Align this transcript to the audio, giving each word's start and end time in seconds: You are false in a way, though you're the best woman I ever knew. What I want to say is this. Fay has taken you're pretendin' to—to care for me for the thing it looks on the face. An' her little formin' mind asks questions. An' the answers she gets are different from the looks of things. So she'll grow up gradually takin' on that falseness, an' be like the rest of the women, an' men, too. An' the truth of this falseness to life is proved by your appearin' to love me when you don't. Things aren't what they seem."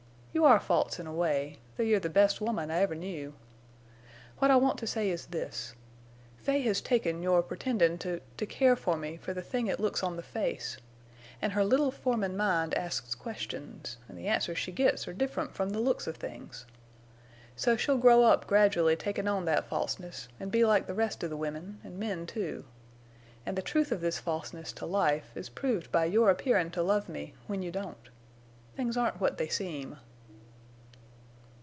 You 0.33 0.45
are 0.45 0.61
false 0.61 0.97
in 0.97 1.07
a 1.07 1.13
way, 1.13 1.57
though 1.75 1.83
you're 1.83 1.99
the 1.99 2.09
best 2.09 2.39
woman 2.39 2.71
I 2.71 2.77
ever 2.79 2.95
knew. 2.95 3.33
What 4.39 4.49
I 4.49 4.55
want 4.55 4.79
to 4.79 4.87
say 4.87 5.09
is 5.09 5.25
this. 5.25 5.75
Fay 6.37 6.61
has 6.61 6.79
taken 6.79 7.21
you're 7.21 7.41
pretendin' 7.43 7.99
to—to 7.99 8.45
care 8.45 8.77
for 8.77 8.95
me 8.95 9.17
for 9.17 9.33
the 9.33 9.41
thing 9.41 9.67
it 9.67 9.79
looks 9.81 10.01
on 10.01 10.15
the 10.15 10.23
face. 10.23 10.77
An' 11.41 11.51
her 11.51 11.65
little 11.65 11.91
formin' 11.91 12.37
mind 12.37 12.73
asks 12.75 13.13
questions. 13.13 13.97
An' 14.07 14.15
the 14.15 14.27
answers 14.27 14.57
she 14.57 14.71
gets 14.71 15.05
are 15.05 15.11
different 15.11 15.53
from 15.53 15.71
the 15.71 15.81
looks 15.81 16.07
of 16.07 16.15
things. 16.15 16.65
So 17.57 17.75
she'll 17.75 17.97
grow 17.97 18.23
up 18.23 18.47
gradually 18.47 18.95
takin' 18.95 19.27
on 19.27 19.43
that 19.45 19.67
falseness, 19.67 20.29
an' 20.39 20.47
be 20.47 20.63
like 20.63 20.87
the 20.87 20.93
rest 20.95 21.23
of 21.23 21.29
the 21.29 21.35
women, 21.37 21.81
an' 21.83 21.99
men, 21.99 22.25
too. 22.25 22.63
An' 23.45 23.55
the 23.55 23.61
truth 23.61 23.91
of 23.91 23.99
this 23.99 24.17
falseness 24.17 24.71
to 24.73 24.85
life 24.85 25.29
is 25.35 25.49
proved 25.49 25.91
by 25.91 26.05
your 26.05 26.29
appearin' 26.29 26.71
to 26.71 26.81
love 26.81 27.09
me 27.09 27.33
when 27.47 27.61
you 27.61 27.69
don't. 27.69 28.09
Things 28.77 28.95
aren't 28.95 29.19
what 29.19 29.37
they 29.37 29.49
seem." 29.49 29.97